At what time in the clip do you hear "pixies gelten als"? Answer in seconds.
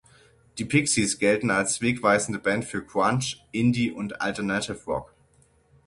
0.65-1.79